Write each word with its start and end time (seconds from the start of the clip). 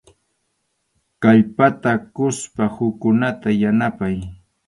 Kallpata 1.21 1.91
quspa 2.15 2.63
hukkunata 2.75 3.49
yanapay. 3.61 4.17